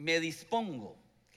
[0.00, 0.96] me dispongo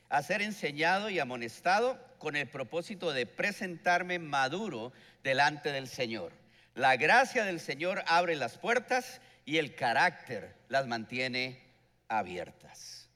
[0.09, 4.93] a ser enseñado y amonestado con el propósito de presentarme maduro
[5.23, 6.31] delante del Señor.
[6.75, 11.59] La gracia del Señor abre las puertas y el carácter las mantiene
[12.07, 13.09] abiertas.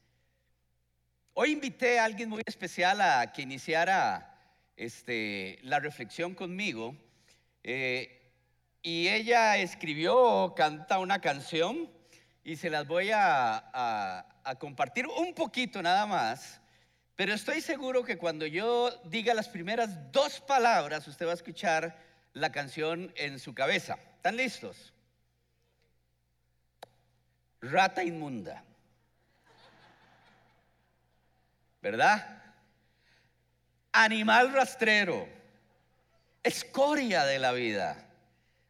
[1.33, 4.35] Hoy invité a alguien muy especial a que iniciara
[4.75, 6.95] este, la reflexión conmigo.
[7.63, 8.13] Eh,
[8.81, 11.89] y ella escribió, canta una canción
[12.47, 14.25] y se las voy a,
[14.57, 16.61] compartir un poquito nada más.
[17.17, 21.99] Pero estoy seguro que cuando yo diga las primeras dos palabras, usted va a escuchar
[22.31, 23.97] la canción en su cabeza.
[24.15, 24.93] ¿Están listos?
[27.59, 28.63] Rata inmunda.
[31.81, 32.43] ¿Verdad?
[33.91, 35.27] Animal rastrero.
[36.43, 38.07] Escoria de la vida.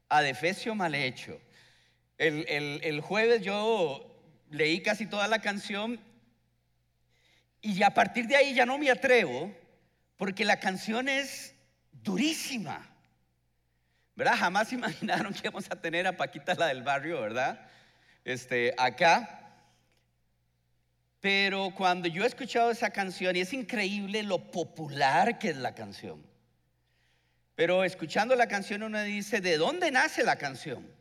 [0.10, 1.40] Adefesio mal hecho.
[2.18, 4.04] El, el jueves yo
[4.50, 6.00] leí casi toda la canción
[7.62, 9.54] y a partir de ahí ya no me atrevo
[10.16, 11.54] porque la canción es
[11.92, 12.88] durísima.
[14.16, 14.36] ¿Verdad?
[14.38, 17.60] Jamás imaginaron que íbamos a tener a Paquita la del barrio, ¿verdad?
[18.26, 19.34] Este, acá.
[21.20, 25.76] Pero cuando yo he escuchado esa canción, y es increíble lo popular que es la
[25.76, 26.26] canción.
[27.56, 30.97] Pero escuchando la canción uno dice, ¿de dónde nace la canción?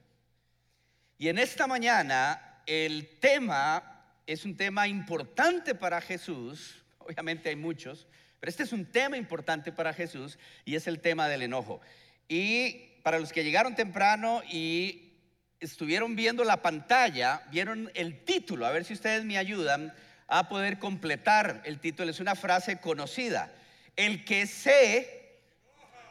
[1.19, 8.06] Y en esta mañana el tema es un tema importante para Jesús, obviamente hay muchos,
[8.39, 11.81] pero este es un tema importante para Jesús y es el tema del enojo.
[12.28, 15.14] Y para los que llegaron temprano y
[15.58, 19.95] estuvieron viendo la pantalla, vieron el título, a ver si ustedes me ayudan
[20.28, 23.53] a poder completar el título, es una frase conocida.
[23.95, 25.39] El que se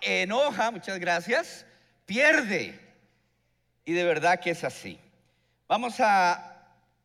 [0.02, 1.66] enoja, muchas gracias,
[2.06, 2.85] pierde.
[3.86, 5.00] Y de verdad que es así.
[5.68, 6.56] Vamos a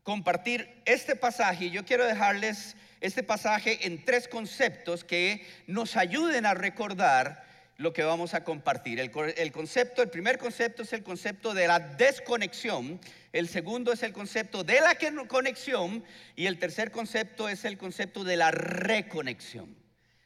[0.03, 6.45] compartir este pasaje y yo quiero dejarles este pasaje en tres conceptos que nos ayuden
[6.45, 7.43] a recordar
[7.77, 8.99] lo que vamos a compartir.
[8.99, 9.11] El,
[9.51, 12.99] concepto, el primer concepto es el concepto de la desconexión,
[13.33, 14.97] el segundo es el concepto de la
[15.27, 16.03] conexión
[16.35, 19.75] y el tercer concepto es el concepto de la reconexión.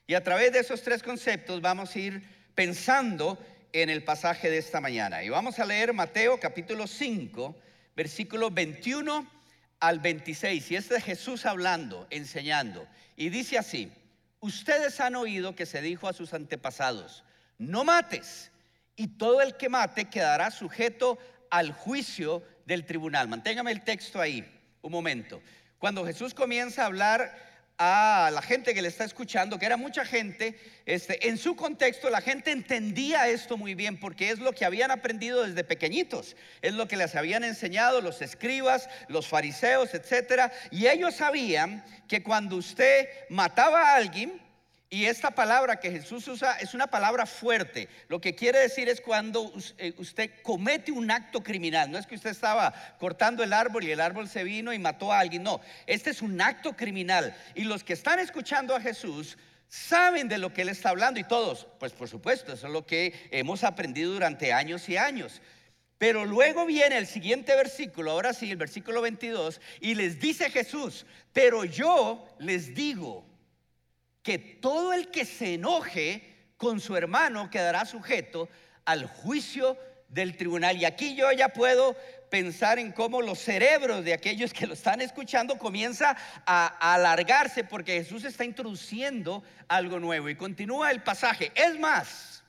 [0.08, 2.24] Y a través de esos tres conceptos vamos a ir
[2.56, 3.40] pensando
[3.82, 5.22] en el pasaje de esta mañana.
[5.22, 7.54] Y vamos a leer Mateo capítulo 5,
[7.94, 9.30] versículo 21
[9.82, 12.88] al 26, y este es Jesús hablando, enseñando,
[13.18, 13.92] y dice así,
[14.40, 17.26] ustedes han oído que se dijo a sus antepasados,
[17.58, 18.50] no mates,
[18.96, 21.18] y todo el que mate quedará sujeto
[21.50, 23.28] al juicio del tribunal.
[23.28, 24.50] Manténgame el texto ahí,
[24.84, 25.42] un momento.
[25.80, 27.38] Cuando Jesús comienza a hablar
[27.78, 32.10] a la gente que le está escuchando, que era mucha gente, este, en su contexto
[32.10, 36.74] la gente entendía esto muy bien porque es lo que habían aprendido desde pequeñitos, es
[36.74, 42.56] lo que les habían enseñado los escribas, los fariseos, etcétera, y ellos sabían que cuando
[42.56, 44.42] usted mataba a alguien,
[44.90, 47.90] y esta palabra que Jesús usa es una palabra fuerte.
[48.08, 51.90] Lo que quiere decir es cuando eh, usted comete un acto criminal.
[51.92, 55.12] No es que usted estaba cortando el árbol y el árbol se vino y mató
[55.12, 55.44] a alguien.
[55.44, 57.36] No, este es un acto criminal.
[57.56, 59.38] Y los que están escuchando a Jesús
[59.68, 61.20] saben de lo que él está hablando.
[61.20, 65.42] Y todos, pues por supuesto, eso es lo que hemos aprendido durante años y años.
[65.98, 71.06] Pero luego viene el siguiente versículo, ahora sí, el versículo 22, y les dice Jesús,
[71.32, 73.26] pero yo les digo,
[74.26, 78.50] que todo el que se enoje con su hermano quedará sujeto
[78.84, 79.78] al juicio
[80.10, 80.78] del tribunal.
[80.78, 81.96] Y aquí yo ya puedo
[82.32, 88.02] pensar en cómo los cerebros de aquellos que lo están escuchando comienza a, alargarse porque
[88.02, 90.28] Jesús está introduciendo algo nuevo.
[90.28, 91.52] Y continúa el pasaje.
[91.54, 92.44] Es más,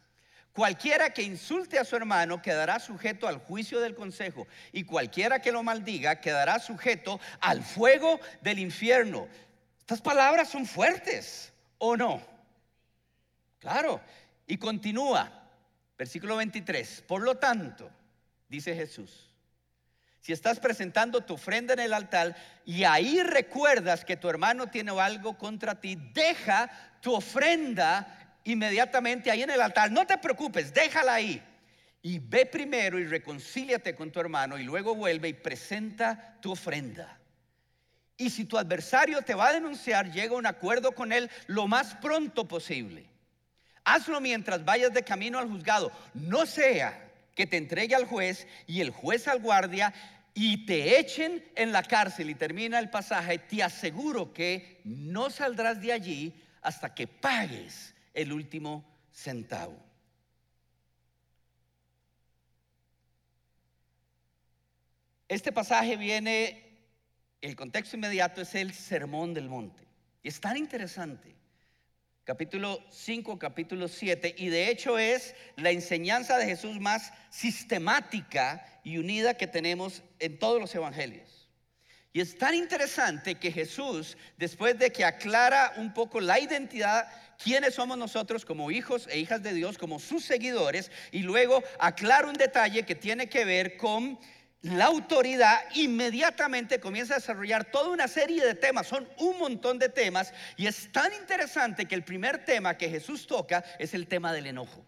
[0.55, 4.49] cualquiera que insulte a su hermano quedará sujeto al juicio del consejo.
[4.73, 9.29] Y cualquiera que lo maldiga quedará sujeto al fuego del infierno.
[9.81, 12.23] Estas palabras son fuertes o no?
[13.59, 14.01] Claro.
[14.47, 15.31] Y continúa,
[15.99, 17.05] versículo 23.
[17.07, 17.91] Por lo tanto,
[18.49, 19.31] dice Jesús,
[20.21, 24.91] si estás presentando tu ofrenda en el altar y ahí recuerdas que tu hermano tiene
[25.01, 26.69] algo contra ti, deja
[27.01, 29.91] tu ofrenda inmediatamente ahí en el altar.
[29.91, 31.43] No te preocupes, déjala ahí.
[32.03, 37.19] Y ve primero y reconcíliate con tu hermano y luego vuelve y presenta tu ofrenda.
[38.19, 41.69] Y si tu adversario te va a denunciar, llega a un acuerdo con él lo
[41.69, 43.07] más pronto posible.
[43.85, 45.93] Hazlo mientras vayas de camino al juzgado.
[46.15, 49.93] No sea que te entregue al juez y el juez al guardia
[50.35, 53.39] y te echen en la cárcel y termina el pasaje.
[53.39, 59.79] Te aseguro que no saldrás de allí hasta que pagues el último centavo.
[65.29, 66.66] Este pasaje viene
[67.47, 69.85] el contexto inmediato es el sermón del monte.
[70.23, 71.37] Y es tan interesante.
[72.25, 74.35] Capítulo 5, capítulo 7.
[74.37, 80.41] Y de hecho es la enseñanza de Jesús más sistemática y unida que tenemos en
[80.41, 81.49] todos los evangelios.
[82.13, 87.07] Y es tan interesante que Jesús, después de que aclara un poco la identidad,
[87.37, 92.27] quiénes somos nosotros como hijos e hijas de Dios, como sus seguidores, y luego aclara
[92.27, 94.19] un detalle que tiene que ver con
[94.67, 99.89] la autoridad inmediatamente comienza a desarrollar toda una serie de temas, son un montón de
[99.89, 104.33] temas, y es tan interesante que el primer tema que Jesús toca es el tema
[104.33, 104.85] del enojo.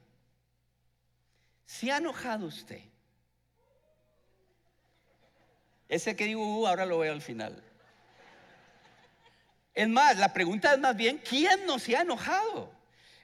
[1.67, 2.81] ¿Se ha enojado usted?
[5.89, 7.63] Ese que digo, uh, ahora lo veo al final.
[9.75, 12.73] Es más, la pregunta es más bien, ¿quién no se ha enojado?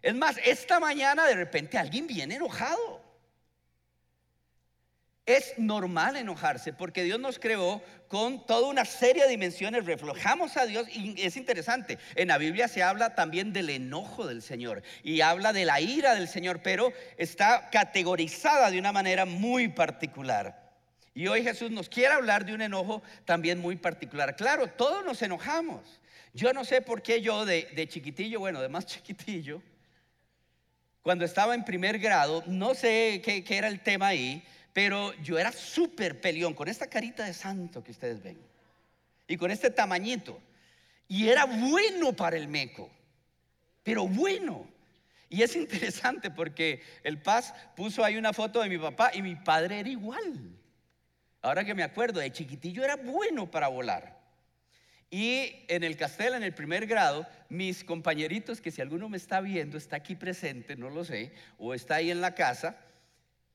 [0.01, 2.94] Es más, esta mañana de repente alguien viene enojado.
[5.27, 10.67] Es normal enojarse porque Dios nos creó con toda una serie de dimensiones, reflejamos a
[10.67, 11.99] Dios y es interesante.
[12.15, 16.15] En la Biblia se habla también del enojo del Señor y habla de la ira
[16.15, 20.63] del Señor, pero está categorizada de una manera muy particular.
[21.15, 24.37] Y hoy Jesús nos quiere hablar de un enojo también muy particular.
[24.37, 26.01] Claro, todos nos enojamos.
[26.35, 29.63] Yo no sé por qué yo de, chiquitillo, bueno, de más chiquitillo,
[31.01, 34.43] cuando estaba en primer grado, no sé qué, qué era el tema ahí,
[34.75, 38.37] pero yo era súper peleón, con esta carita de santo que ustedes ven.
[39.29, 40.39] Y con este tamañito.
[41.09, 42.91] Y era bueno para el meco.
[43.85, 44.69] Pero bueno.
[45.31, 49.37] Y es interesante porque el Paz puso ahí una foto de mi papá y mi
[49.37, 50.51] padre era igual.
[51.41, 54.21] Ahora que me acuerdo, de chiquitillo era bueno para volar.
[55.09, 59.41] Y en el castelo, en el primer grado, mis compañeritos, que si alguno me está
[59.41, 62.77] viendo, está aquí presente, no lo sé, o está ahí en la casa,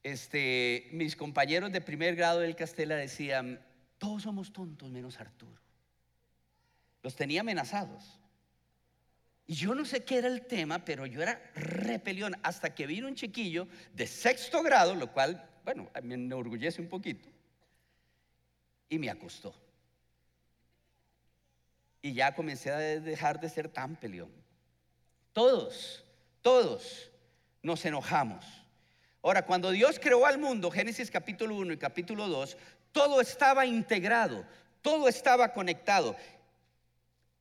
[0.04, 3.60] este, mis compañeros de primer grado del Castela decían,
[3.98, 5.62] todos somos tontos menos Arturo.
[7.04, 8.20] Los tenía amenazados.
[9.46, 13.08] Y yo no sé qué era el tema, pero yo era repelión hasta que vino
[13.08, 17.28] un chiquillo de sexto grado, lo cual, bueno, me enorgullece un poquito,
[18.90, 19.56] y me acostó.
[22.02, 24.32] Y ya comencé a dejar de ser tan peleón.
[25.34, 26.06] Todos,
[26.42, 27.12] todos
[27.64, 28.46] nos enojamos.
[29.22, 32.58] Ahora, cuando Dios creó al mundo, Génesis capítulo 1 y capítulo 2,
[32.92, 34.46] todo estaba integrado,
[34.82, 36.16] todo estaba conectado.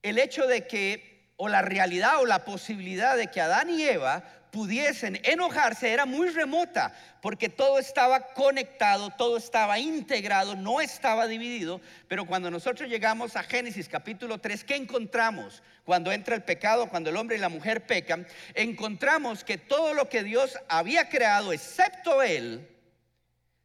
[0.02, 4.24] El hecho de que, o la realidad o la posibilidad de que Adán y Eva
[4.50, 11.80] pudiesen enojarse era muy remota, porque todo estaba conectado, todo estaba integrado, no estaba dividido.
[12.08, 15.62] Pero cuando nosotros llegamos a Génesis capítulo 3, ¿qué encontramos?
[15.84, 20.08] Cuando entra el pecado, cuando el hombre y la mujer pecan, encontramos que todo lo
[20.08, 22.68] que Dios había creado, excepto Él,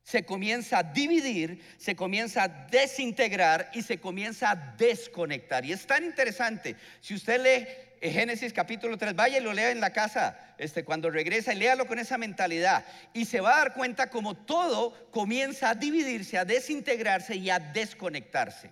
[0.03, 5.65] se comienza a dividir, se comienza a desintegrar y se comienza a desconectar.
[5.65, 7.67] Y es tan interesante, si usted lee
[8.11, 11.87] Génesis capítulo 3, vaya y lo lea en la casa este, cuando regresa y léalo
[11.87, 12.83] con esa mentalidad.
[13.13, 17.59] Y se va a dar cuenta como todo comienza a dividirse, a desintegrarse y a
[17.59, 18.71] desconectarse.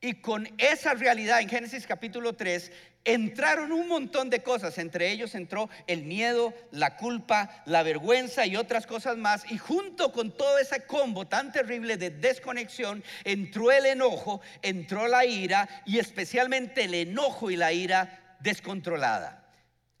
[0.00, 2.70] Y con esa realidad en Génesis capítulo 3
[3.04, 4.78] entraron un montón de cosas.
[4.78, 9.50] Entre ellos entró el miedo, la culpa, la vergüenza y otras cosas más.
[9.50, 15.24] Y junto con todo ese combo tan terrible de desconexión, entró el enojo, entró la
[15.24, 19.44] ira y especialmente el enojo y la ira descontrolada.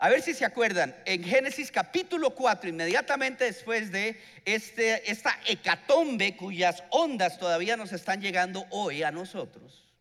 [0.00, 6.36] A ver si se acuerdan, en Génesis capítulo 4, inmediatamente después de este, esta hecatombe
[6.36, 9.92] cuyas ondas todavía nos están llegando hoy a nosotros,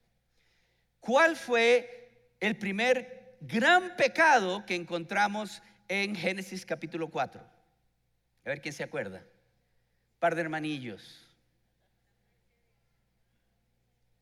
[0.99, 7.41] ¿cuál fue el primer gran pecado que encontramos en Génesis capítulo 4?
[7.41, 9.23] A ver quién se acuerda.
[10.19, 11.27] Par de hermanillos.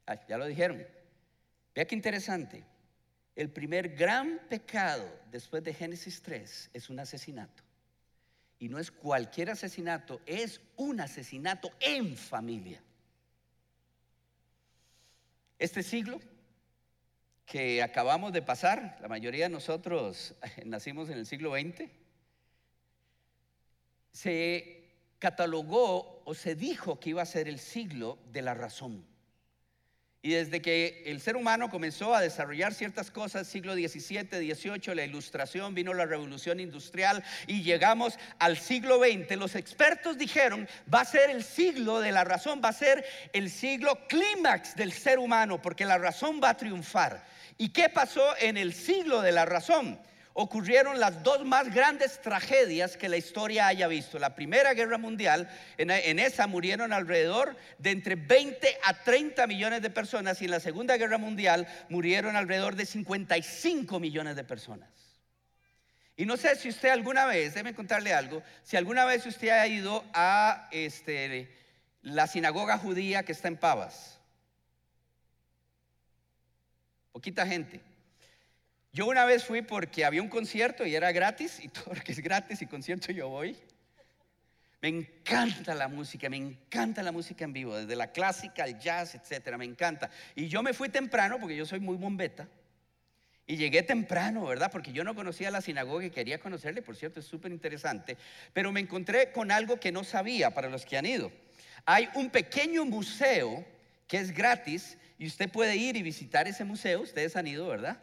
[0.07, 0.86] Ah, ya lo dijeron.
[1.74, 2.63] Vea qué interesante.
[3.35, 7.63] El primer gran pecado después de Génesis 3 es un asesinato.
[8.59, 12.81] Y no es cualquier asesinato, es un asesinato en familia.
[15.59, 16.21] Este siglo
[17.45, 20.33] que acabamos de pasar, la mayoría de nosotros
[20.65, 21.89] nacimos en el siglo XX,
[24.11, 24.85] se
[25.19, 29.05] catalogó o se dijo que iba a ser el siglo de la razón.
[30.25, 35.03] Y desde que el ser humano comenzó a desarrollar ciertas cosas, siglo XVII, XVIII, la
[35.03, 41.05] ilustración, vino la revolución industrial y llegamos al siglo XX, los expertos dijeron, va a
[41.05, 45.62] ser el siglo de la razón, va a ser el siglo clímax del ser humano,
[45.62, 47.24] porque la razón va a triunfar.
[47.60, 50.00] ¿Y qué pasó en el siglo de la razón?
[50.37, 54.19] Ocurrieron las dos más grandes tragedias que la historia haya visto.
[54.19, 59.89] La Primera Guerra Mundial, en, esa murieron alrededor de entre 20 a 30 millones de
[59.89, 64.89] personas y en la Segunda Guerra Mundial murieron alrededor de 55 millones de personas.
[66.17, 69.65] Y no sé si usted alguna vez, déjeme contarle algo, si alguna vez usted ha
[69.67, 71.49] ido a este,
[72.01, 74.19] la sinagoga judía que está en Pavas.
[77.13, 77.94] Poquita gente.
[78.95, 82.13] Yo una vez fui porque había un concierto y era gratis, y todo lo que
[82.13, 83.53] es gratis y concierto yo voy.
[84.81, 89.13] Me encanta la música, me encanta la música en vivo, desde la clásica, el jazz,
[89.13, 90.09] etcétera, me encanta.
[90.33, 92.47] Y yo me fui temprano porque yo soy muy bombeta.
[93.45, 94.71] Y llegué temprano, ¿verdad?
[94.71, 98.15] Porque yo no conocía la sinagoga y quería conocerle, por cierto, es súper interesante.
[98.53, 101.33] Pero me encontré con algo que no sabía para los que han ido.
[101.85, 103.65] Hay un pequeño museo
[104.07, 107.01] que es gratis y usted puede ir y visitar ese museo.
[107.01, 108.01] Ustedes han ido, ¿verdad?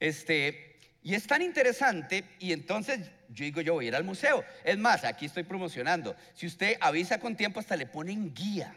[0.00, 4.44] Este, y es tan interesante y entonces yo digo, yo voy a ir al museo.
[4.64, 6.16] Es más, aquí estoy promocionando.
[6.34, 8.74] Si usted avisa con tiempo, hasta le ponen guía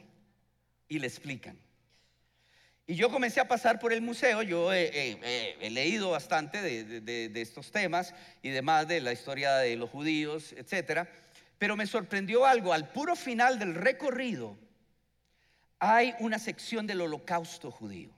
[0.87, 1.57] y le explican.
[2.89, 7.69] Y yo comencé a pasar por el museo, yo he, leído bastante de, de, estos
[7.69, 11.09] temas y demás de la historia de los judíos, etcétera,
[11.57, 14.57] pero me sorprendió algo, al puro final del recorrido
[15.79, 18.16] hay una sección del holocausto judío.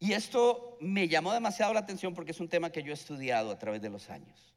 [0.00, 3.50] Y esto me llamó demasiado la atención porque es un tema que yo he estudiado
[3.50, 4.54] a través de los años.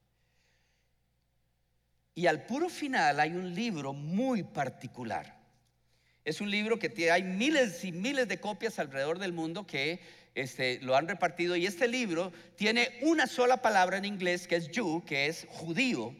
[2.13, 5.39] Y al puro final hay un libro muy particular.
[6.24, 10.01] Es un libro que hay miles y miles de copias alrededor del mundo que
[10.36, 11.55] este, lo han repartido.
[11.55, 16.15] Y este libro tiene una sola palabra en inglés que es Jew, que es judío.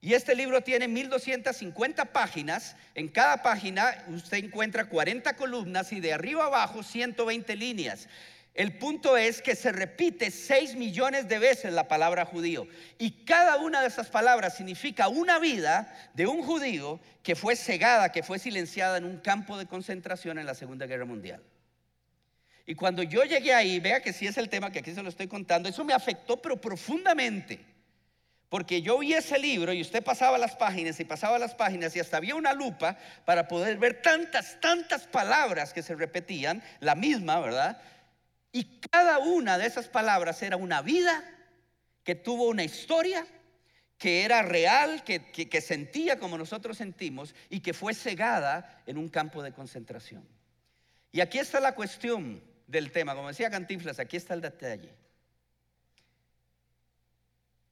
[0.00, 2.76] Y este libro tiene 1250 páginas.
[2.94, 8.08] En cada página usted encuentra 40 columnas y de arriba abajo 120 líneas.
[8.54, 12.68] El punto es que se repite 6 millones de veces la palabra judío.
[12.98, 18.12] Y cada una de esas palabras significa una vida de un judío que fue cegada,
[18.12, 21.42] que fue silenciada en un campo de concentración en la Segunda Guerra Mundial.
[22.66, 25.08] Y cuando yo llegué ahí, vea que sí es el tema que aquí se lo
[25.08, 27.58] estoy contando, eso me afectó pero profundamente.
[28.50, 32.00] Porque yo vi ese libro y usted pasaba las páginas y pasaba las páginas y
[32.00, 37.40] hasta había una lupa para poder ver tantas, tantas palabras que se repetían, la misma,
[37.40, 37.80] ¿verdad?
[38.52, 41.24] Y cada una de esas palabras era una vida
[42.04, 43.26] que tuvo una historia,
[43.96, 49.42] que era real, que, sentía como nosotros sentimos y que fue cegada en un campo
[49.42, 50.28] de concentración.
[51.12, 54.94] Y aquí está la cuestión del tema, como decía Cantinflas, aquí está el detalle.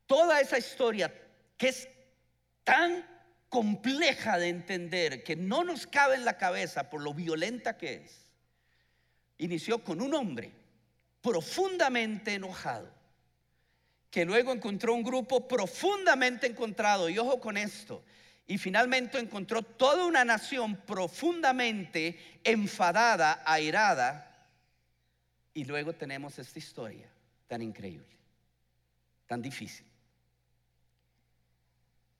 [0.06, 1.12] Toda esa historia
[1.58, 1.88] que es
[2.64, 3.06] tan
[3.50, 8.30] compleja de entender, que no nos cabe en la cabeza por lo violenta que es,
[9.38, 10.59] inició con un hombre
[11.22, 12.90] profundamente enojado,
[14.10, 18.02] que luego encontró un grupo profundamente encontrado, y ojo con esto,
[18.46, 24.48] y finalmente encontró toda una nación profundamente enfadada, airada,
[25.54, 27.08] y luego tenemos esta historia
[27.46, 28.16] tan increíble,
[29.26, 29.86] tan difícil.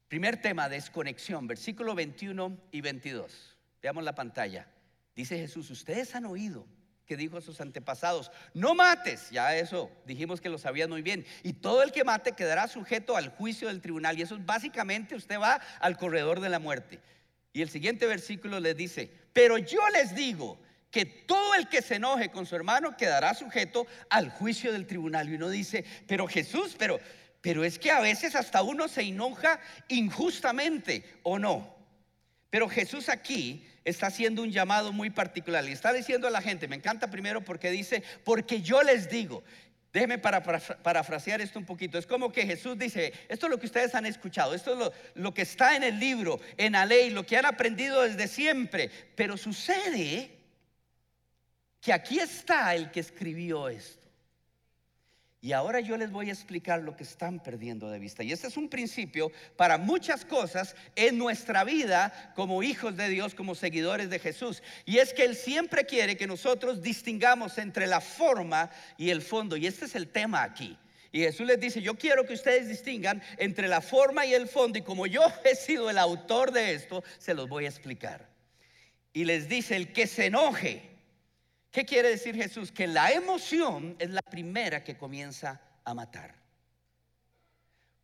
[0.09, 3.57] Primer tema, desconexión, versículo 21 y 22.
[3.81, 4.67] Veamos la pantalla.
[5.15, 6.67] Dice Jesús, ustedes han oído
[7.11, 11.27] que dijo a sus antepasados, no mates, ya eso dijimos que lo sabían muy bien,
[11.43, 15.17] y todo el que mate quedará sujeto al juicio del tribunal, y eso es básicamente
[15.17, 17.01] usted va al corredor de la muerte.
[17.53, 20.61] Y el siguiente versículo les dice, pero yo les digo
[20.93, 25.29] que todo el que se enoje con su hermano quedará sujeto al juicio del tribunal.
[25.29, 27.01] Y uno dice, pero Jesús, pero,
[27.41, 31.75] pero es que a veces hasta uno se enoja injustamente, ¿o no?
[32.51, 35.65] Pero Jesús aquí está haciendo un llamado muy particular.
[35.65, 39.43] Y está diciendo a la gente, me encanta primero porque dice, porque yo les digo,
[39.93, 43.67] déjenme para, parafrasear esto un poquito, es como que Jesús dice, esto es lo que
[43.67, 47.11] ustedes han escuchado, esto es lo, lo que está en el libro, en la ley,
[47.11, 50.31] lo que han aprendido desde siempre, pero sucede
[51.81, 54.00] que aquí está el que escribió esto.
[55.43, 58.23] Y ahora yo les voy a explicar lo que están perdiendo de vista.
[58.23, 63.35] Y este es un principio para muchas cosas en nuestra vida como hijos de Dios,
[63.35, 64.63] como seguidores de Jesús.
[64.85, 69.57] Y es que Él siempre quiere que nosotros distingamos entre la forma y el fondo.
[69.57, 70.77] Y este es el tema aquí.
[71.11, 74.79] Y Jesús les dice, yo quiero que ustedes distingan entre la forma y el fondo.
[74.79, 78.29] Y como yo he sido el autor de esto, se los voy a explicar.
[79.15, 80.90] Y les dice, el que se enoje
[81.71, 82.73] ¿Qué quiere decir Jesús?
[82.73, 86.35] Que la emoción es la primera que comienza a matar.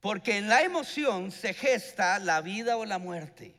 [0.01, 3.57] Porque en la emoción se gesta la vida o la muerte.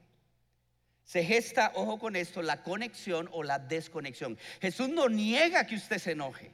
[1.04, 4.38] Se gesta, ojo con esto, la conexión o la desconexión.
[4.62, 6.52] Jesús no niega que usted se enoje.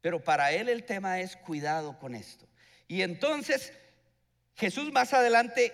[0.00, 2.46] Pero para él el tema es cuidado con esto.
[2.86, 3.72] Y entonces
[4.56, 5.72] Jesús más adelante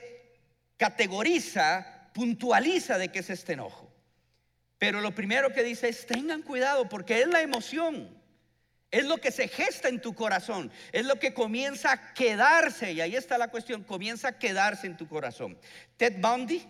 [0.76, 3.90] categoriza, puntualiza de qué es este enojo.
[4.78, 8.16] Pero lo primero que dice es tengan cuidado porque es la emoción.
[8.90, 13.00] Es lo que se gesta en tu corazón, es lo que comienza a quedarse, y
[13.00, 15.58] ahí está la cuestión, comienza a quedarse en tu corazón.
[15.96, 16.64] Ted Bundy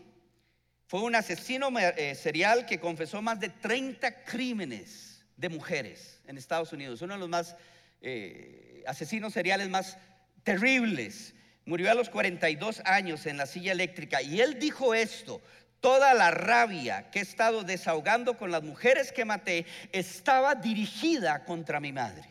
[0.86, 6.72] fue un asesino eh, serial que confesó más de 30 crímenes de mujeres en Estados
[6.72, 7.54] Unidos, uno de los más
[8.00, 9.98] eh, asesinos seriales más
[10.42, 11.34] terribles.
[11.66, 15.42] Murió a los 42 años en la silla eléctrica y él dijo esto,
[15.80, 21.80] toda la rabia que he estado desahogando con las mujeres que maté estaba dirigida contra
[21.80, 22.28] mi madre.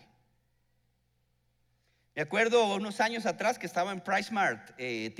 [2.15, 5.13] Me acuerdo unos años atrás que estaba en Price Mart, eh,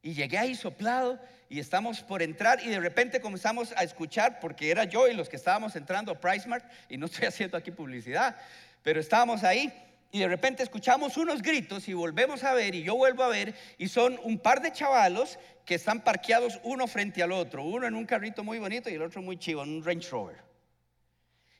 [0.00, 4.70] y llegué ahí soplado y estamos por entrar y de repente comenzamos a escuchar, porque
[4.70, 7.70] era yo y los que estábamos entrando a Price Mart, y no estoy haciendo aquí
[7.70, 8.36] publicidad,
[8.82, 9.72] pero estábamos ahí
[10.10, 13.54] y de repente escuchamos unos gritos y volvemos a ver y yo vuelvo a ver
[13.76, 17.94] y son un par de chavalos que están parqueados uno frente al otro, uno en
[17.94, 20.42] un carrito muy bonito y el otro muy chivo, en un Range Rover.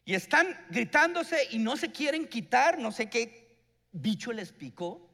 [0.05, 3.59] Y están gritándose y no se quieren quitar, no sé qué
[3.93, 5.08] bicho les picó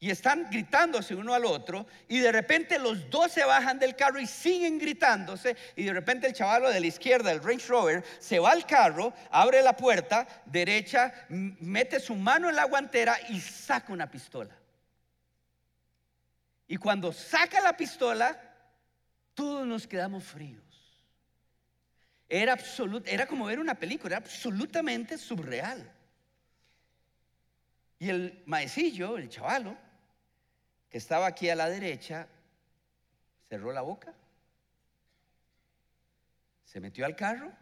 [0.00, 4.20] y están gritándose uno al otro y de repente los dos se bajan del carro
[4.20, 8.38] y siguen gritándose y de repente el chavalo de la izquierda, el Range Rover, se
[8.38, 13.92] va al carro, abre la puerta derecha, mete su mano en la guantera y saca
[13.92, 14.56] una pistola.
[16.68, 18.38] Y cuando saca la pistola,
[19.34, 20.62] todos nos quedamos fríos.
[22.28, 22.56] Era,
[23.06, 25.90] era como ver una película, era absolutamente surreal.
[27.98, 29.76] Y el maecillo, el chavalo,
[30.90, 32.26] que estaba aquí a la derecha,
[33.48, 34.14] cerró la boca,
[36.64, 37.52] se metió al carro,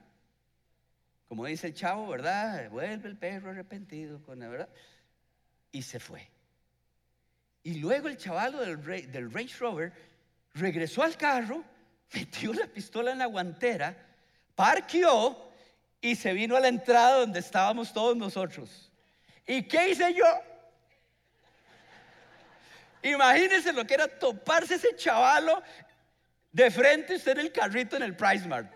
[1.28, 2.70] como dice el chavo, ¿verdad?
[2.70, 4.68] Vuelve el perro arrepentido con la verdad,
[5.72, 6.28] y se fue.
[7.62, 9.92] Y luego el chavalo del, del Range Rover
[10.54, 11.64] regresó al carro,
[12.14, 13.96] metió la pistola en la guantera,
[14.54, 15.50] parqueó
[16.00, 18.92] y se vino a la entrada donde estábamos todos nosotros.
[19.46, 20.24] ¿Y qué hice yo?
[23.02, 25.62] Imagínense lo que era toparse ese chavalo
[26.52, 28.72] de frente usted en el carrito en el Price Mart.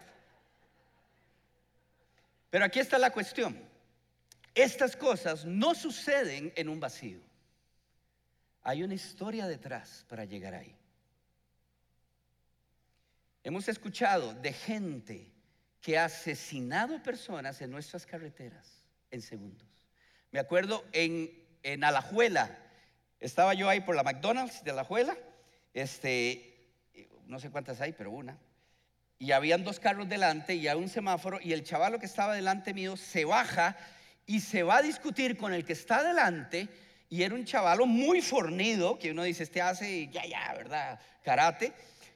[2.50, 3.56] Pero aquí está la cuestión.
[4.54, 7.20] Estas cosas no suceden en un vacío.
[8.62, 10.74] Hay una historia detrás para llegar ahí.
[13.42, 15.32] Hemos escuchado de gente
[15.80, 19.66] que ha asesinado personas en nuestras carreteras en segundos.
[20.30, 22.58] Me acuerdo en, en Alajuela,
[23.20, 25.16] estaba yo ahí por la McDonald's de la Juela,
[25.74, 26.72] este,
[27.26, 28.38] no sé cuántas hay, pero una.
[29.18, 32.72] Y habían dos carros delante y hay un semáforo y el chavalo que estaba delante
[32.72, 33.76] mío se baja
[34.24, 36.68] y se va a discutir con el que está delante
[37.10, 41.00] y era un chavalo muy fornido, que uno dice, este hace, ya, ya, ¿verdad?
[41.24, 41.72] Karate.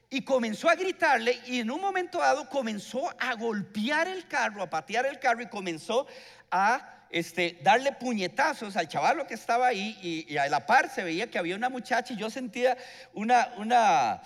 [0.09, 4.69] Y comenzó a gritarle y en un momento dado comenzó a golpear el carro, a
[4.69, 6.07] patear el carro y comenzó
[6.49, 9.97] a este, darle puñetazos al chavalo que estaba ahí
[10.27, 12.77] y, a la par se veía que había una muchacha y yo sentía
[13.13, 14.21] una, una,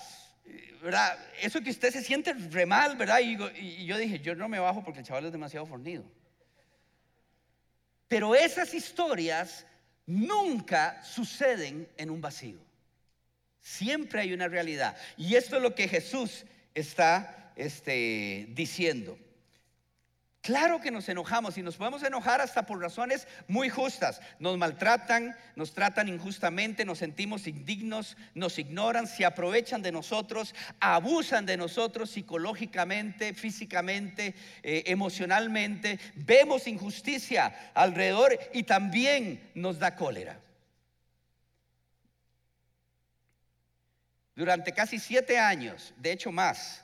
[0.82, 1.20] ¿verdad?
[1.40, 3.20] Eso que usted se siente re mal, ¿verdad?
[3.20, 6.04] Y, y yo dije, yo no me bajo porque el chaval es demasiado fornido.
[8.08, 9.68] Pero esas historias
[10.08, 12.58] nunca suceden en un vacío.
[13.62, 14.98] Siempre hay una realidad.
[15.16, 19.16] Y esto es lo que Jesús está este, diciendo.
[20.42, 24.22] Claro que nos enojamos y nos podemos enojar hasta por razones muy justas.
[24.40, 31.46] Nos maltratan, nos tratan injustamente, nos sentimos indignos, nos ignoran, se aprovechan de nosotros, abusan
[31.46, 36.00] de nosotros psicológicamente, físicamente, eh, emocionalmente.
[36.16, 40.40] Vemos injusticia alrededor y también nos da cólera.
[44.36, 46.82] Durante casi siete años, de hecho más,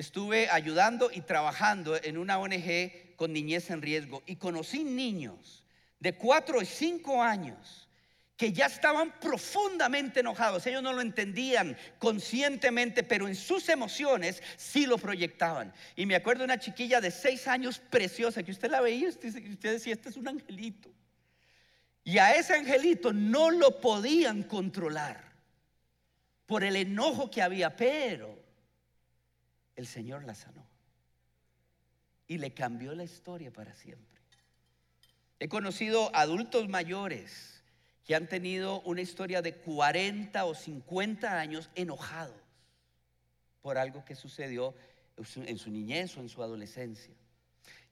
[0.00, 5.64] estuve ayudando y trabajando en una ONG con niñez en riesgo y conocí niños
[5.98, 7.88] de cuatro y cinco años
[8.40, 10.66] que ya estaban profundamente enojados.
[10.66, 15.74] Ellos no lo entendían conscientemente, pero en sus emociones sí lo proyectaban.
[15.94, 19.28] Y me acuerdo de una chiquilla de seis años preciosa, que usted la veía, usted,
[19.28, 20.90] usted decía, este es un angelito.
[22.02, 25.22] Y a ese angelito no lo podían controlar
[26.46, 28.39] por el enojo que había, pero
[29.76, 30.66] el Señor la sanó.
[32.26, 34.20] Y le cambió la historia para siempre.
[35.38, 37.62] He conocido adultos mayores
[38.04, 42.36] que han tenido una historia de 40 o 50 años enojados
[43.62, 44.74] por algo que sucedió
[45.16, 47.14] en su niñez o en su adolescencia.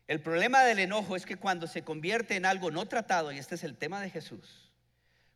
[0.06, 3.56] El problema del enojo es que cuando se convierte en algo no tratado, y este
[3.56, 4.70] es el tema de Jesús,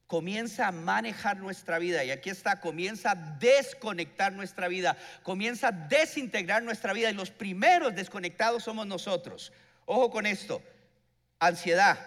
[0.07, 5.72] comienza a manejar nuestra vida, y aquí está, comienza a desconectar nuestra vida, comienza a
[5.72, 9.53] desintegrar nuestra vida, y los primeros desconectados somos nosotros.
[9.85, 10.62] Ojo con esto,
[11.40, 11.98] ansiedad,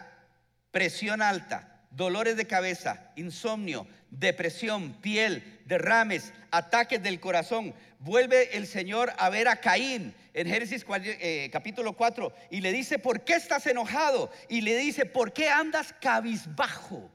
[0.72, 7.74] presión alta, dolores de cabeza, insomnio, depresión, piel, derrames, ataques del corazón.
[8.00, 13.00] Vuelve el Señor a ver a Caín en Génesis eh, capítulo 4 y le dice,
[13.00, 14.32] ¿por qué estás enojado?
[14.50, 17.12] Y le dice, ¿por qué andas cabizbajo?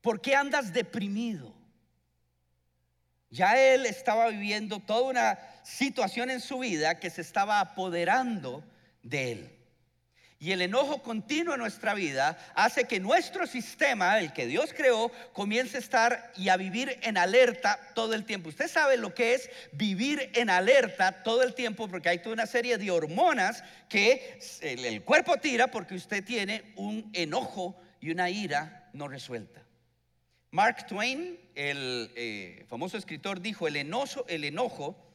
[0.00, 1.54] ¿Por qué andas deprimido?
[3.30, 8.64] Ya él estaba viviendo toda una situación en su vida que se estaba apoderando
[9.02, 9.61] de él.
[10.42, 15.12] Y el enojo continuo en nuestra vida hace que nuestro sistema, el que Dios creó,
[15.32, 18.48] comience a estar y a vivir en alerta todo el tiempo.
[18.48, 22.46] Usted sabe lo que es vivir en alerta todo el tiempo porque hay toda una
[22.46, 28.90] serie de hormonas que el, cuerpo tira porque usted tiene un enojo y una ira
[28.94, 29.62] no resuelta.
[30.50, 35.11] Mark Twain, el eh, famoso escritor, dijo, el enojo, el enojo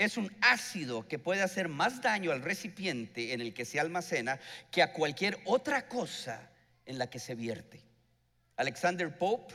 [0.00, 4.40] es un ácido que puede hacer más daño al recipiente en el que se almacena
[4.70, 6.50] que a cualquier otra cosa
[6.86, 7.82] en la que se vierte.
[8.56, 9.54] Alexander Pope,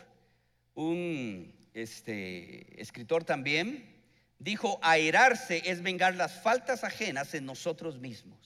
[0.76, 3.92] un este, escritor también,
[4.38, 8.38] dijo, airarse es vengar las faltas ajenas en nosotros mismos.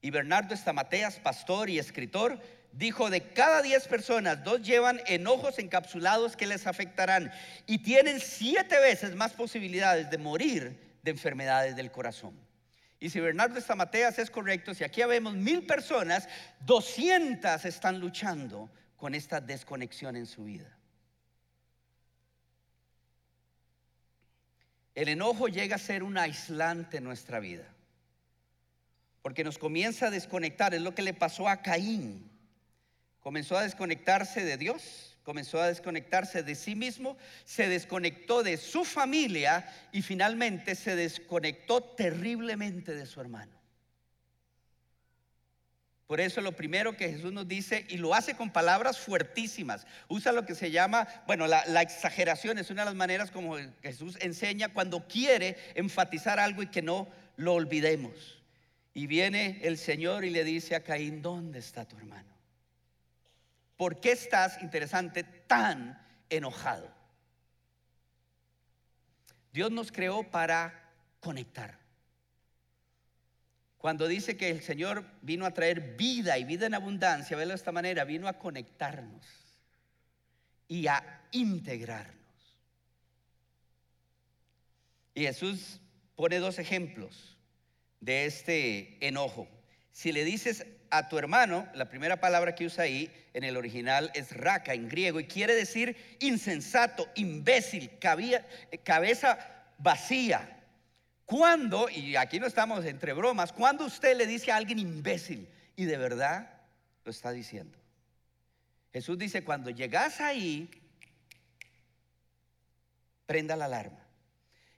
[0.00, 2.40] Y Bernardo Estamateas, pastor y escritor,
[2.76, 7.32] dijo, de cada 10 personas, dos llevan enojos encapsulados que les afectarán
[7.66, 12.38] y tienen siete veces más posibilidades de morir de enfermedades del corazón.
[12.98, 16.28] Y si Bernardo Estamateas es correcto, si aquí vemos mil personas,
[16.60, 20.76] 200 están luchando con esta desconexión en su vida.
[24.94, 27.66] El enojo llega a ser un aislante en nuestra vida,
[29.22, 32.33] porque nos comienza a desconectar, es lo que le pasó a Caín
[33.24, 38.84] comenzó a desconectarse de Dios, comenzó a desconectarse de sí mismo, se desconectó de su
[38.84, 43.58] familia y finalmente se desconectó terriblemente de su hermano.
[46.06, 50.30] Por eso lo primero que Jesús nos dice, y lo hace con palabras fuertísimas, usa
[50.30, 54.68] lo que se llama, bueno, la, exageración es una de las maneras como Jesús enseña
[54.68, 58.42] cuando quiere enfatizar algo y que no lo olvidemos.
[58.92, 62.33] Y viene el Señor y le dice a Caín, ¿dónde está tu hermano?
[63.76, 66.92] ¿Por qué estás, interesante, tan enojado?
[69.52, 71.78] Dios nos creó para conectar.
[73.78, 77.56] Cuando dice que el Señor vino a traer vida y vida en abundancia, velo de
[77.56, 79.26] esta manera, vino a conectarnos
[80.68, 82.16] y a integrarnos.
[85.14, 85.80] Y Jesús
[86.16, 87.36] pone dos ejemplos
[88.00, 89.48] de este enojo.
[89.92, 94.10] Si le dices a tu hermano, la primera palabra que usa ahí en el original
[94.14, 99.38] es raca en griego y quiere decir insensato, imbécil, cabeza
[99.78, 100.60] vacía.
[101.26, 105.84] Cuando, y aquí no estamos entre bromas, cuando usted le dice a alguien imbécil y
[105.84, 106.50] de verdad
[107.04, 107.78] lo está diciendo.
[108.92, 110.70] Jesús dice, cuando llegas ahí,
[113.26, 113.98] prenda la alarma.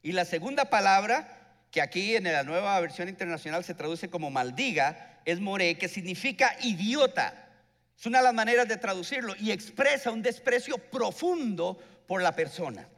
[0.03, 5.16] Y la segunda palabra, que aquí en la nueva versión internacional se traduce como maldiga,
[5.27, 7.51] es more, que significa idiota.
[7.99, 12.89] Es una de las maneras de traducirlo y expresa un desprecio profundo por la persona.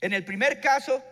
[0.00, 1.02] En el primer caso,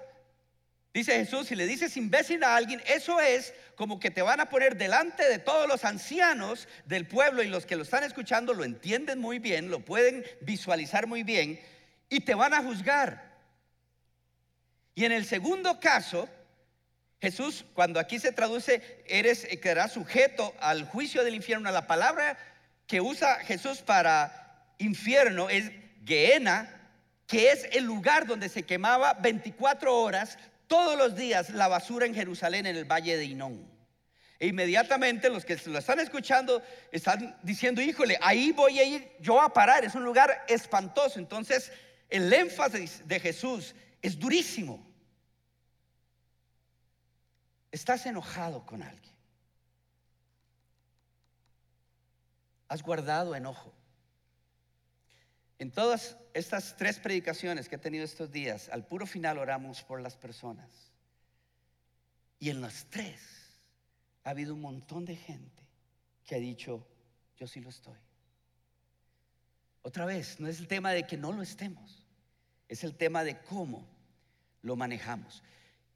[0.93, 4.51] dice Jesús, si le dices imbécil a alguien, eso es como que te van a
[4.51, 8.65] poner delante de todos los ancianos del pueblo y los que lo están escuchando lo
[8.65, 11.59] entienden muy bien, lo pueden visualizar muy bien
[12.11, 13.31] y te van a juzgar.
[14.95, 16.29] Y en el segundo caso,
[17.21, 21.71] Jesús, cuando aquí se traduce, eres, eh, quedarás sujeto al juicio del infierno.
[21.71, 22.39] La palabra
[22.87, 25.71] que usa Jesús para infierno es
[26.05, 26.75] Gehenna,
[27.27, 32.15] que es el lugar donde se quemaba 24 horas todos los días la basura en
[32.15, 33.71] Jerusalén, en el valle de Inón.
[34.39, 39.41] E inmediatamente los que lo están escuchando están diciendo, híjole, ahí voy a ir yo
[39.41, 41.19] a parar, es un lugar espantoso.
[41.19, 41.71] Entonces,
[42.09, 44.90] el énfasis de Jesús es durísimo.
[47.73, 49.15] Estás enojado con alguien.
[52.69, 53.73] Has guardado enojo.
[55.59, 60.01] En todas estas tres predicaciones que he tenido estos días, al puro final oramos por
[60.01, 60.91] las personas.
[62.39, 63.21] Y en las tres
[64.25, 65.63] ha habido un montón de gente
[66.25, 66.87] que ha dicho,
[67.37, 67.99] yo sí lo estoy.
[69.83, 72.07] Otra vez, no es el tema de que no lo estemos,
[72.69, 73.87] es el tema de cómo
[74.63, 75.43] lo manejamos.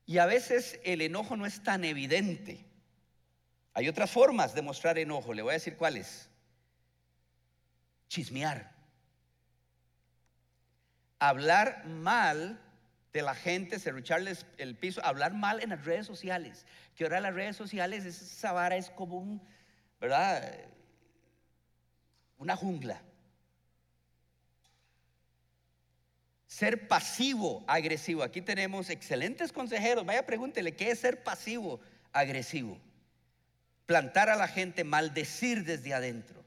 [0.06, 2.64] Y a veces el enojo no es tan evidente.
[3.72, 6.28] Hay otras formas de mostrar enojo, le voy a decir cuáles.
[8.08, 8.74] Chismear
[11.28, 12.60] hablar mal
[13.12, 16.66] de la gente, serrucharles el piso, hablar mal en las redes sociales.
[16.94, 19.42] Que ahora las redes sociales, esa vara es como un,
[20.00, 20.54] ¿verdad?
[22.38, 23.00] Una jungla.
[26.54, 28.22] Ser pasivo, agresivo.
[28.22, 30.06] Aquí tenemos excelentes consejeros.
[30.06, 31.80] Vaya, pregúntele, ¿qué es ser pasivo,
[32.12, 32.78] agresivo?
[33.86, 36.44] Plantar a la gente, maldecir desde adentro.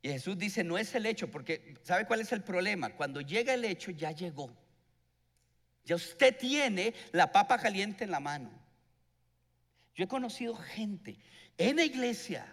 [0.00, 2.96] Y Jesús dice, no es el hecho, porque ¿sabe cuál es el problema?
[2.96, 4.50] Cuando llega el hecho, ya llegó.
[5.84, 8.50] Ya usted tiene la papa caliente en la mano.
[9.94, 11.18] Yo he conocido gente
[11.58, 12.46] en la iglesia,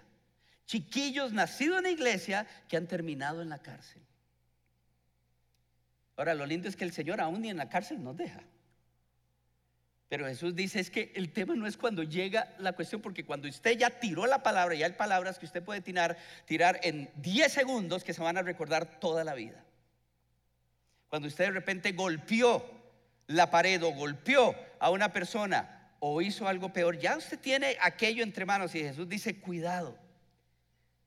[0.65, 4.01] chiquillos nacidos en la iglesia, que han terminado en la cárcel.
[6.21, 8.43] Ahora, lo lindo es que el Señor aún ni en la cárcel nos deja.
[10.07, 13.49] Pero Jesús dice es que el tema no es cuando llega la cuestión, porque cuando
[13.49, 17.51] usted ya tiró la palabra, ya hay palabras que usted puede tirar, tirar en 10
[17.51, 19.65] segundos que se van a recordar toda la vida.
[21.09, 22.69] Cuando usted de repente golpeó
[23.25, 28.21] la pared o golpeó a una persona o hizo algo peor, ya usted tiene aquello
[28.21, 29.97] entre manos y Jesús dice, cuidado,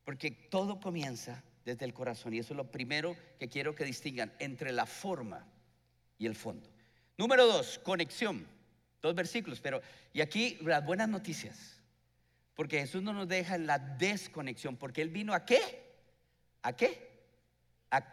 [0.05, 4.33] porque todo comienza desde el corazón y eso es lo primero que quiero que distingan
[4.39, 5.47] entre la forma
[6.19, 6.69] y el fondo.
[7.17, 8.47] Número dos, conexión.
[9.01, 11.83] Dos versículos, pero y aquí las buenas noticias.
[12.55, 15.61] Porque Jesús no nos deja en la desconexión, porque Él vino a qué?
[16.63, 17.11] ¿A qué?
[17.91, 18.13] A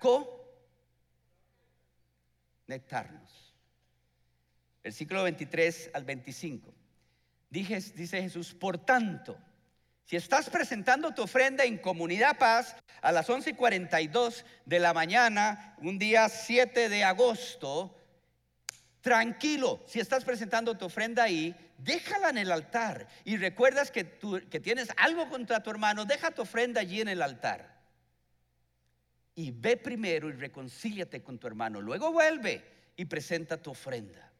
[2.67, 3.53] conectarnos.
[4.83, 6.73] Versículo 23 al 25.
[7.49, 9.37] dice Jesús, por tanto,
[10.11, 15.97] si estás presentando tu ofrenda en comunidad paz a las 11:42 de la mañana, un
[15.97, 17.97] día 7 de agosto,
[18.99, 24.41] Tranquilo, si estás presentando tu ofrenda ahí, déjala en el altar y recuerdas que, tú,
[24.49, 27.79] que tienes algo contra tu hermano, deja tu ofrenda allí en el altar.
[29.33, 31.79] Y ve primero y reconcíliate con tu hermano.
[31.79, 32.63] Luego vuelve
[32.97, 34.30] y presenta tu ofrenda.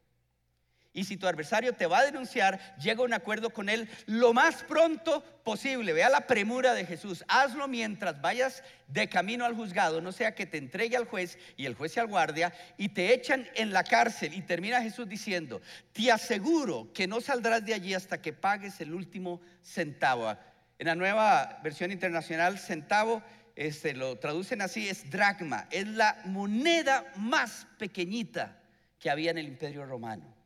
[0.94, 4.34] Y si tu adversario te va a denunciar, llega a un acuerdo con él lo
[4.34, 5.94] más pronto posible.
[5.94, 7.24] Vea la premura de Jesús.
[7.30, 11.66] Hazlo mientras vayas de camino al juzgado, no sea que te entregue al juez y
[11.66, 14.34] el juez se al guardia y te echan en la cárcel.
[14.34, 15.62] Y termina Jesús diciendo,
[15.94, 20.36] te aseguro que no saldrás de allí hasta que pagues el último centavo.
[20.78, 23.24] En la nueva versión internacional, centavo
[23.56, 28.58] este, lo traducen así, es dracma, es la moneda más pequeñita
[29.00, 30.41] que había en el imperio romano.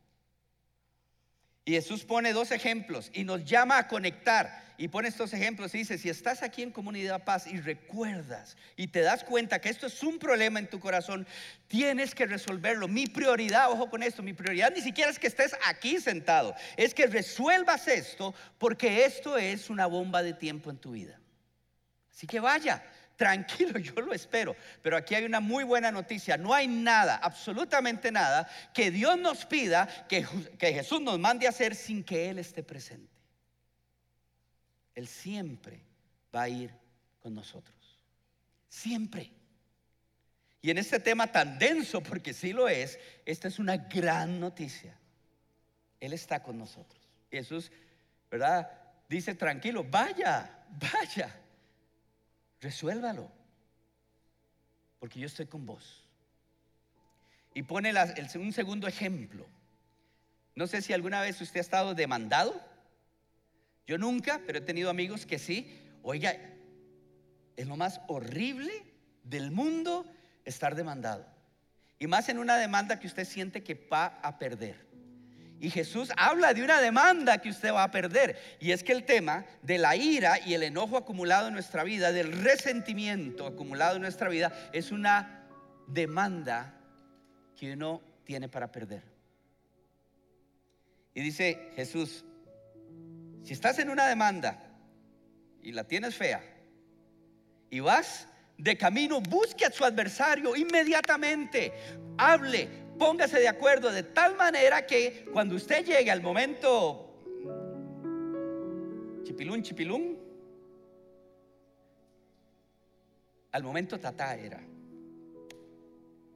[1.68, 4.64] Y Jesús pone dos ejemplos y nos llama a conectar.
[4.78, 8.86] Y pone estos ejemplos y dice, si estás aquí en comunidad paz y recuerdas y
[8.86, 11.26] te das cuenta que esto es un problema en tu corazón,
[11.66, 12.86] tienes que resolverlo.
[12.86, 16.94] Mi prioridad, ojo con esto, mi prioridad ni siquiera es que estés aquí sentado, es
[16.94, 21.18] que resuelvas esto porque esto es una bomba de tiempo en tu vida.
[22.12, 22.84] Así que vaya,
[23.16, 24.54] Tranquilo, yo lo espero.
[24.82, 26.36] Pero aquí hay una muy buena noticia.
[26.36, 30.24] No hay nada, absolutamente nada, que Dios nos pida que,
[30.60, 33.16] Jesús nos mande a hacer sin que Él esté presente.
[34.94, 35.80] Él siempre
[36.34, 36.72] va a ir
[37.18, 37.74] con nosotros.
[38.68, 39.32] Siempre.
[40.62, 44.98] Y en este tema tan denso, porque sí lo es, esta es una gran noticia.
[46.00, 47.00] Él está con nosotros.
[47.30, 47.70] Jesús,
[48.30, 48.70] ¿verdad?
[49.08, 51.34] Dice, tranquilo, vaya, vaya
[52.60, 53.30] resuélvalo,
[54.98, 56.04] porque yo estoy con vos.
[57.54, 57.92] Y pone
[58.34, 59.46] un segundo ejemplo.
[60.54, 62.60] No sé si alguna vez usted ha estado demandado.
[63.86, 65.82] Yo nunca, pero he tenido amigos que sí.
[66.02, 66.36] Oiga,
[67.56, 68.72] es lo más horrible
[69.22, 70.06] del mundo
[70.44, 71.26] estar demandado.
[71.98, 74.85] Y más en una demanda que usted siente que va a perder.
[75.58, 78.36] Y Jesús habla de una demanda que usted va a perder.
[78.60, 82.12] Y es que el tema de la ira y el enojo acumulado en nuestra vida,
[82.12, 85.46] del resentimiento acumulado en nuestra vida, es una
[85.86, 86.74] demanda
[87.56, 89.02] que uno tiene para perder.
[91.14, 92.24] Y dice Jesús,
[93.42, 94.62] Si estás en una demanda
[95.62, 96.42] y la tienes fea
[97.70, 101.72] y vas de camino, busque a su adversario inmediatamente,
[102.18, 107.06] hable, póngase de acuerdo de tal manera que cuando usted llegue al momento
[109.22, 110.18] chipilún, chipilún,
[113.52, 114.62] al momento tatá era.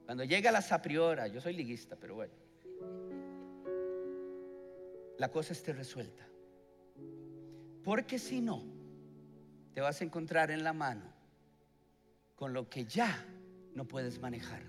[0.04, 2.34] Cuando llega la sapriora, yo soy liguista, pero bueno,
[5.18, 6.26] la cosa esté resuelta.
[7.84, 8.64] Porque si no,
[9.72, 11.12] te vas a encontrar en la mano
[12.34, 13.24] con lo que ya
[13.74, 14.62] no puedes manejar.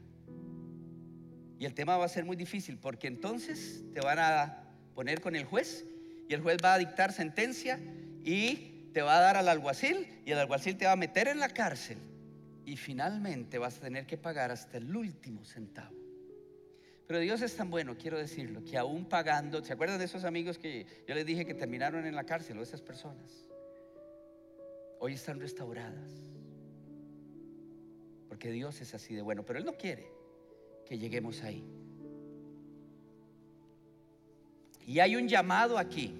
[1.62, 4.64] Y el tema va a ser muy difícil porque entonces te van a
[4.96, 5.86] poner con el juez
[6.28, 7.80] y el juez va a dictar sentencia
[8.24, 11.38] y te va a dar al alguacil y el alguacil te va a meter en
[11.38, 12.00] la cárcel
[12.66, 15.96] y finalmente vas a tener que pagar hasta el último centavo.
[17.06, 20.58] Pero Dios es tan bueno, quiero decirlo, que aún pagando, ¿se acuerdan de esos amigos
[20.58, 23.46] que yo les dije que terminaron en la cárcel o esas personas?
[24.98, 26.10] Hoy están restauradas.
[28.30, 30.21] Porque Dios es así de bueno, pero Él no quiere
[30.92, 31.64] que lleguemos ahí.
[34.86, 36.14] Y hay un llamado aquí.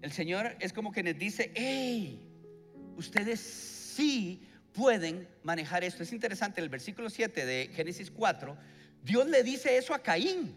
[0.00, 2.18] El Señor es como que nos dice, hey,
[2.96, 4.42] ustedes sí
[4.72, 6.02] pueden manejar esto.
[6.02, 8.56] Es interesante, el versículo 7 de Génesis 4,
[9.02, 10.56] Dios le dice eso a Caín.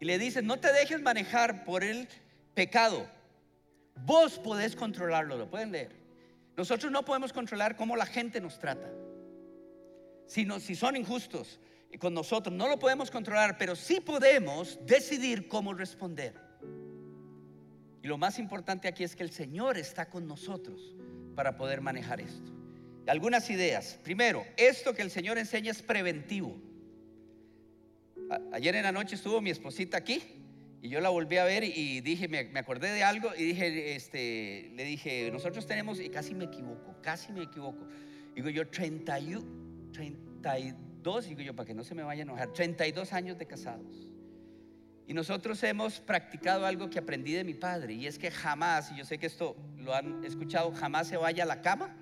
[0.00, 2.08] Y le dice, no te dejes manejar por el
[2.54, 3.06] pecado.
[3.96, 5.94] Vos podés controlarlo, lo pueden leer.
[6.56, 8.90] Nosotros no podemos controlar cómo la gente nos trata.
[10.26, 11.60] Si, si son injustos
[11.98, 16.34] con nosotros, no lo podemos controlar, pero sí podemos decidir cómo responder.
[18.02, 20.94] Y lo más importante aquí es que el Señor está con nosotros
[21.34, 22.52] para poder manejar esto.
[23.06, 23.98] Algunas ideas.
[24.02, 26.56] Primero, esto que el Señor enseña es preventivo.
[28.52, 30.22] ayer en la noche estuvo mi esposita aquí
[30.84, 34.70] y yo la volví a ver y dije, me, acordé de algo y dije, este,
[34.74, 37.86] le dije, nosotros tenemos, y casi me equivoco, casi me equivoco.
[38.34, 39.42] Digo yo, 31,
[39.92, 40.74] 32,
[41.28, 44.08] digo yo, para que no se me vaya a enojar, 32 años de casados.
[45.06, 48.96] Y nosotros hemos practicado algo que aprendí de mi padre, y es que jamás, y
[48.96, 51.94] yo sé que esto lo han escuchado, jamás se vaya a la cama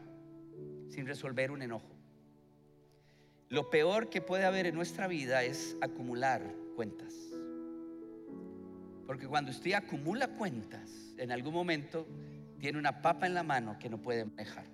[0.89, 1.91] sin resolver un enojo.
[3.49, 7.13] Lo peor que puede haber en nuestra vida es acumular cuentas.
[9.07, 12.07] Porque cuando usted acumula cuentas, en algún momento
[12.61, 14.65] tiene una papa en la mano que no puede manejar.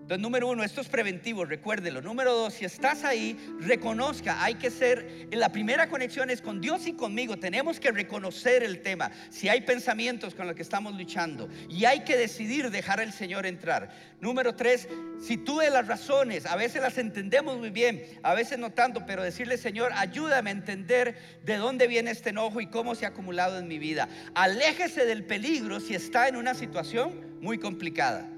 [0.00, 2.00] Entonces, número uno, esto es preventivo, recuérdelo.
[2.00, 6.86] Número dos, si estás ahí, reconozca, hay que ser, la primera conexión es con Dios
[6.86, 7.36] y conmigo.
[7.36, 11.50] Tenemos que reconocer el tema, si hay pensamientos con los que estamos luchando.
[11.68, 13.90] Y hay que decidir dejar al Señor entrar.
[14.20, 14.88] Número tres,
[15.20, 19.22] si tú las razones, a veces las entendemos muy bien, a veces no tanto, pero
[19.22, 23.58] decirle, Señor, ayúdame a entender de dónde viene este enojo y cómo se ha acumulado
[23.58, 24.08] en mi vida.
[24.34, 28.37] Aléjese del peligro si está en una situación muy complicada.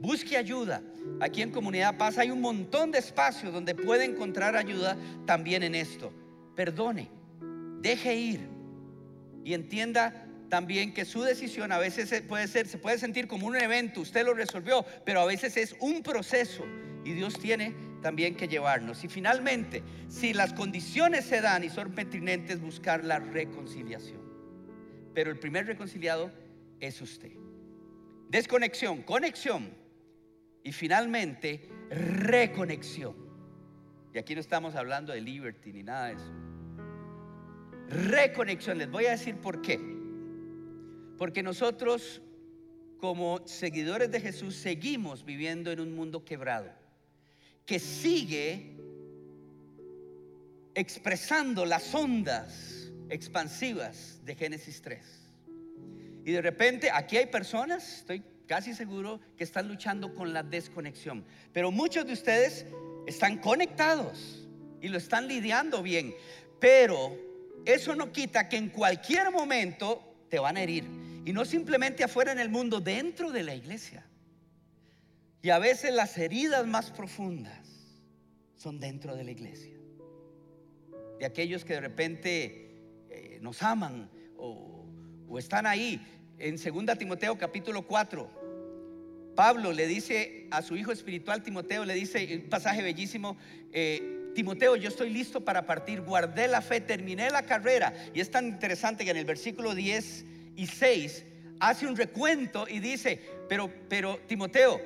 [0.00, 0.82] Busque ayuda.
[1.20, 5.74] Aquí en Comunidad Paz hay un montón de espacios donde puede encontrar ayuda también en
[5.74, 6.12] esto.
[6.54, 7.10] Perdone,
[7.80, 8.48] deje ir
[9.44, 13.56] y entienda también que su decisión a veces puede ser, se puede sentir como un
[13.56, 16.64] evento, usted lo resolvió, pero a veces es un proceso
[17.04, 19.02] y Dios tiene también que llevarnos.
[19.04, 24.20] Y finalmente, si las condiciones se dan y son pertinentes, buscar la reconciliación.
[25.12, 26.30] Pero el primer reconciliado
[26.80, 27.32] es usted.
[28.30, 29.70] Desconexión, conexión
[30.68, 33.16] y finalmente, reconexión.
[34.12, 36.32] Y aquí no estamos hablando de liberty ni nada de eso.
[38.10, 39.80] Reconexión, les voy a decir por qué.
[41.16, 42.20] Porque nosotros
[42.98, 46.70] como seguidores de Jesús seguimos viviendo en un mundo quebrado,
[47.64, 48.76] que sigue
[50.74, 55.30] expresando las ondas expansivas de Génesis 3.
[56.26, 61.24] Y de repente aquí hay personas, estoy casi seguro que están luchando con la desconexión.
[61.52, 62.66] Pero muchos de ustedes
[63.06, 64.48] están conectados
[64.80, 66.14] y lo están lidiando bien.
[66.58, 67.16] Pero
[67.64, 70.84] eso no quita que en cualquier momento te van a herir.
[71.24, 74.04] Y no simplemente afuera en el mundo, dentro de la iglesia.
[75.42, 77.68] Y a veces las heridas más profundas
[78.56, 79.76] son dentro de la iglesia.
[81.18, 82.80] De aquellos que de repente
[83.10, 84.86] eh, nos aman o,
[85.28, 86.00] o están ahí.
[86.38, 88.37] En 2 Timoteo capítulo 4,
[89.38, 93.36] Pablo le dice a su hijo espiritual Timoteo, le dice un pasaje bellísimo,
[93.72, 97.94] eh, Timoteo, yo estoy listo para partir, guardé la fe, terminé la carrera.
[98.12, 100.24] Y es tan interesante que en el versículo 10
[100.56, 101.24] y 6
[101.60, 104.80] hace un recuento y dice, pero, pero Timoteo,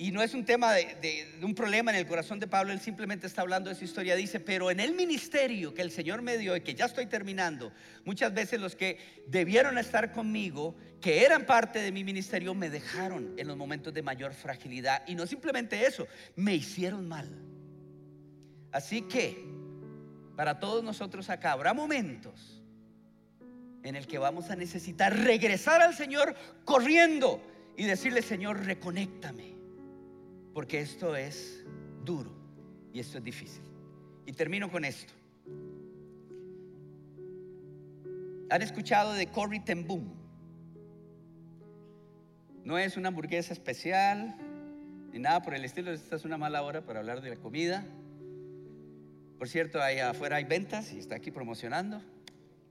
[0.00, 3.26] y no es un tema de, un problema en el corazón de Pablo, él simplemente
[3.26, 4.14] está hablando de su historia.
[4.14, 7.72] Dice, pero en el ministerio que el Señor me dio y que ya estoy terminando,
[8.04, 13.34] muchas veces los que debieron estar conmigo, que eran parte de mi ministerio, me dejaron
[13.36, 15.02] en los momentos de mayor fragilidad.
[15.08, 17.28] Y no simplemente eso, me hicieron mal.
[18.70, 19.44] Así que,
[20.36, 22.62] para todos nosotros acá, habrá momentos
[23.82, 27.42] en el que vamos a necesitar regresar al Señor corriendo
[27.76, 29.57] y decirle, Señor, reconéctame
[30.58, 31.64] porque esto es
[32.04, 32.32] duro
[32.92, 33.62] y esto es difícil.
[34.26, 35.12] Y termino con esto.
[38.50, 40.12] ¿Han escuchado de Corrie ten Boom?
[42.64, 44.34] No es una hamburguesa especial
[45.12, 45.92] ni nada por el estilo.
[45.92, 47.86] Esta es una mala hora para hablar de la comida.
[49.38, 52.02] Por cierto, ahí afuera hay ventas y está aquí promocionando.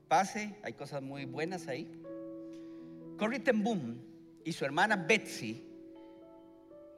[0.08, 1.90] Pase, hay cosas muy buenas ahí.
[3.16, 3.98] Corrie ten Boom
[4.44, 5.67] y su hermana Betsy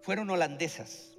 [0.02, 1.10] fueron holandesas.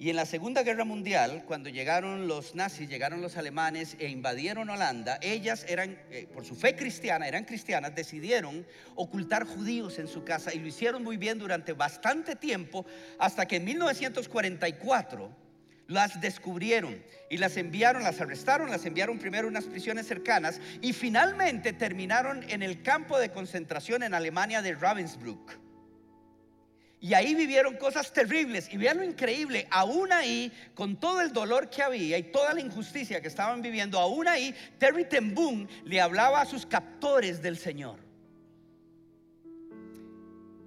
[0.00, 4.70] Y en la Segunda Guerra Mundial, cuando llegaron los nazis, llegaron los alemanes e invadieron
[4.70, 10.24] Holanda, ellas eran, eh, por su fe cristiana, eran cristianas, decidieron ocultar judíos en su
[10.24, 12.86] casa y lo hicieron muy bien durante bastante tiempo,
[13.18, 15.36] hasta que en 1944
[15.86, 20.94] las descubrieron y las enviaron, las arrestaron, las enviaron primero a unas prisiones cercanas y
[20.94, 25.69] finalmente terminaron en el campo de concentración en Alemania de Ravensbrück.
[27.00, 28.72] Y ahí vivieron cosas terribles.
[28.72, 32.60] Y vean lo increíble, aún ahí, con todo el dolor que había y toda la
[32.60, 35.34] injusticia que estaban viviendo, aún ahí, Terry Ten
[35.84, 37.98] le hablaba a sus captores del Señor.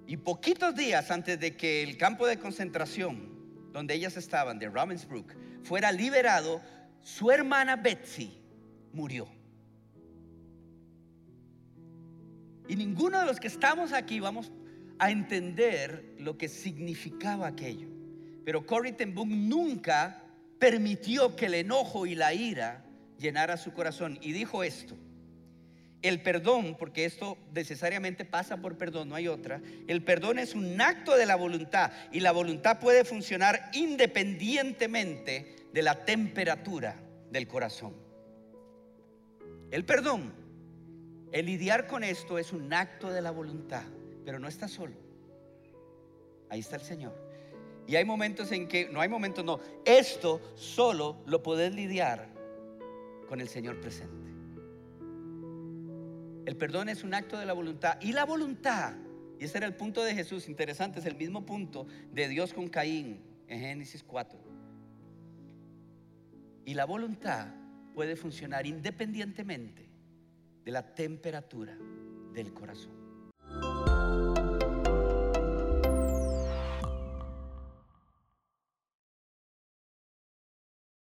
[0.06, 3.32] Y poquitos días antes de que el campo de concentración
[3.72, 6.60] donde ellas estaban, de Ravensbrück, fuera liberado,
[7.02, 8.32] su hermana Betsy
[8.92, 9.28] murió.
[12.68, 14.52] Y ninguno de los que estamos aquí vamos
[14.98, 17.88] a entender lo que significaba aquello.
[18.44, 20.22] Pero Corrie ten Boom nunca
[20.58, 22.84] permitió que el enojo y la ira
[23.18, 24.96] llenara su corazón y dijo esto.
[26.02, 29.62] El perdón, porque esto necesariamente pasa por perdón, no hay otra.
[29.88, 35.82] El perdón es un acto de la voluntad y la voluntad puede funcionar independientemente de
[35.82, 36.96] la temperatura
[37.30, 37.94] del corazón.
[39.70, 40.34] El perdón,
[41.32, 43.84] el lidiar con esto es un acto de la voluntad
[44.24, 44.94] pero no está solo.
[46.48, 47.14] Ahí está el Señor.
[47.86, 52.28] Y hay momentos en que, no hay momentos, no, esto solo lo puedes lidiar
[53.28, 54.24] con el Señor presente.
[56.46, 57.98] El perdón es un acto de la voluntad.
[58.00, 58.94] Y la voluntad,
[59.38, 62.68] y ese era el punto de Jesús, interesante, es el mismo punto de Dios con
[62.68, 64.38] Caín en Génesis 4.
[66.66, 67.48] Y la voluntad
[67.94, 69.88] puede funcionar independientemente
[70.64, 71.76] de la temperatura
[72.32, 73.93] del corazón.